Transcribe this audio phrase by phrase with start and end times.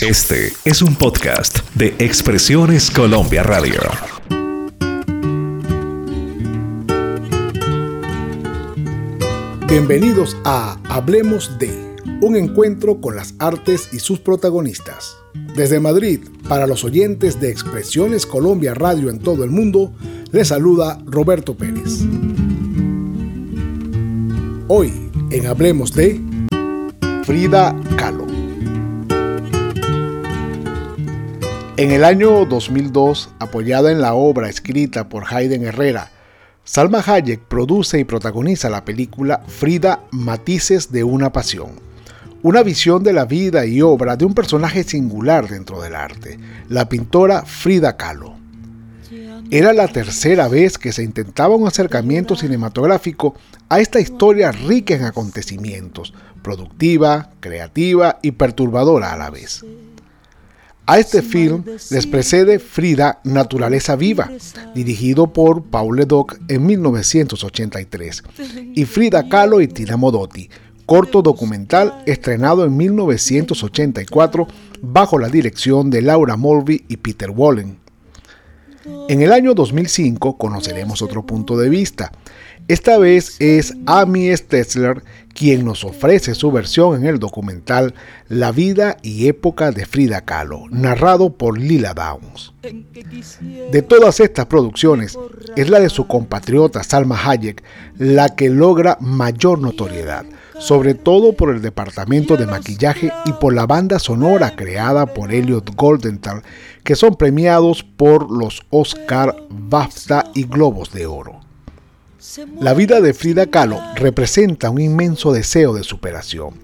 [0.00, 3.80] Este es un podcast de Expresiones Colombia Radio.
[9.68, 15.18] Bienvenidos a Hablemos de, un encuentro con las artes y sus protagonistas.
[15.54, 19.92] Desde Madrid, para los oyentes de Expresiones Colombia Radio en todo el mundo,
[20.32, 22.00] les saluda Roberto Pérez.
[24.66, 26.22] Hoy, en Hablemos de
[27.24, 28.19] Frida Kahlo.
[31.80, 36.10] En el año 2002, apoyada en la obra escrita por Hayden Herrera,
[36.62, 41.70] Salma Hayek produce y protagoniza la película Frida Matices de una Pasión,
[42.42, 46.86] una visión de la vida y obra de un personaje singular dentro del arte, la
[46.86, 48.34] pintora Frida Kahlo.
[49.50, 53.36] Era la tercera vez que se intentaba un acercamiento cinematográfico
[53.70, 59.64] a esta historia rica en acontecimientos, productiva, creativa y perturbadora a la vez.
[60.90, 61.62] A este film
[61.92, 64.28] les precede Frida, Naturaleza Viva,
[64.74, 68.24] dirigido por Paul Ledoc en 1983,
[68.74, 70.50] y Frida Kahlo y Tina Modotti,
[70.86, 74.48] corto documental estrenado en 1984
[74.82, 77.79] bajo la dirección de Laura Mulvey y Peter Wallen.
[78.84, 82.12] En el año 2005 conoceremos otro punto de vista.
[82.68, 85.02] Esta vez es Amy Stetzler
[85.34, 87.94] quien nos ofrece su versión en el documental
[88.28, 92.52] La vida y época de Frida Kahlo, narrado por Lila Downs.
[93.72, 95.18] De todas estas producciones,
[95.56, 97.62] es la de su compatriota Salma Hayek
[97.96, 100.24] la que logra mayor notoriedad,
[100.60, 105.74] sobre todo por el departamento de maquillaje y por la banda sonora creada por Elliot
[105.74, 106.42] Goldenthal,
[106.84, 111.40] que son premiados por los Oscar, BAFTA y Globos de Oro.
[112.60, 116.54] La vida de Frida Kahlo representa un inmenso deseo de superación,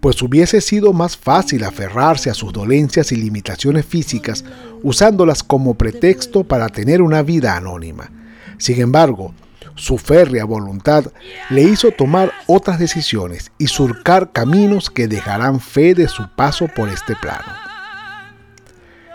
[0.00, 4.44] pues hubiese sido más fácil aferrarse a sus dolencias y limitaciones físicas
[4.82, 8.10] usándolas como pretexto para tener una vida anónima.
[8.58, 9.34] Sin embargo,
[9.74, 11.06] su férrea voluntad
[11.50, 16.88] le hizo tomar otras decisiones y surcar caminos que dejarán fe de su paso por
[16.88, 17.52] este plano.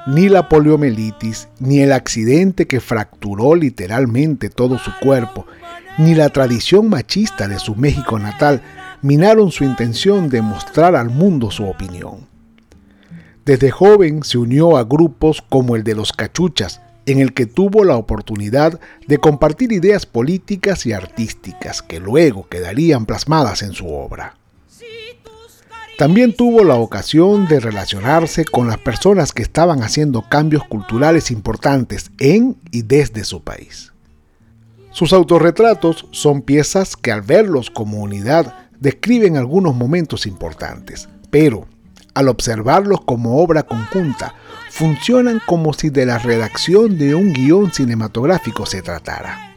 [0.08, 5.46] Ni la poliomielitis, ni el accidente que fracturó literalmente todo su cuerpo,
[5.98, 8.62] ni la tradición machista de su México natal
[9.02, 12.28] minaron su intención de mostrar al mundo su opinión.
[13.46, 16.82] Desde joven se unió a grupos como el de los cachuchas,
[17.12, 23.06] en el que tuvo la oportunidad de compartir ideas políticas y artísticas que luego quedarían
[23.06, 24.36] plasmadas en su obra.
[25.98, 32.12] También tuvo la ocasión de relacionarse con las personas que estaban haciendo cambios culturales importantes
[32.20, 33.92] en y desde su país.
[34.92, 41.68] Sus autorretratos son piezas que al verlos como unidad describen algunos momentos importantes, pero
[42.20, 44.36] al observarlos como obra conjunta
[44.70, 49.56] funcionan como si de la redacción de un guion cinematográfico se tratara.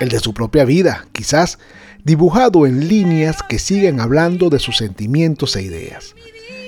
[0.00, 1.58] El de su propia vida, quizás,
[2.02, 6.14] dibujado en líneas que siguen hablando de sus sentimientos e ideas,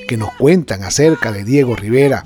[0.06, 2.24] que nos cuentan acerca de Diego Rivera,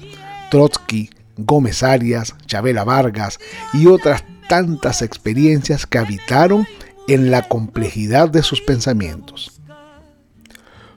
[0.51, 3.39] Trotsky, Gómez Arias, Chabela Vargas
[3.73, 6.67] y otras tantas experiencias que habitaron
[7.07, 9.56] en la complejidad de sus pensamientos.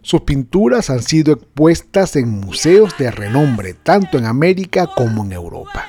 [0.09, 5.85] Sus pinturas han sido expuestas en museos de renombre tanto en América como en Europa.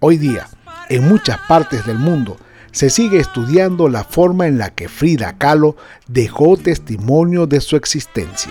[0.00, 0.48] Hoy día,
[0.88, 2.36] en muchas partes del mundo,
[2.72, 5.76] se sigue estudiando la forma en la que Frida Kahlo
[6.08, 8.50] dejó testimonio de su existencia.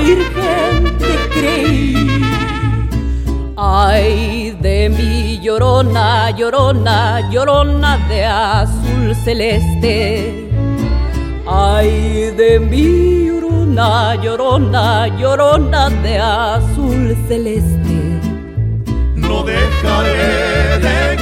[5.51, 9.97] llorona, llorona, llorona de azul celeste.
[11.45, 17.99] Ay de mi llorona, llorona, llorona de azul celeste.
[19.15, 21.20] No dejaré de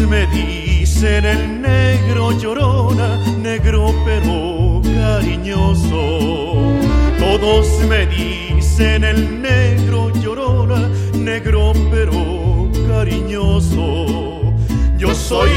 [0.00, 5.98] me dicen el negro llorona, negro pero cariñoso.
[7.18, 14.54] Todos me dicen el negro llorona, negro pero cariñoso.
[14.98, 15.50] Yo soy